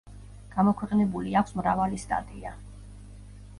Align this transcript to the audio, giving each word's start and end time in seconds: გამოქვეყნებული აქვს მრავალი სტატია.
გამოქვეყნებული 0.55 1.37
აქვს 1.43 1.55
მრავალი 1.61 2.01
სტატია. 2.07 2.57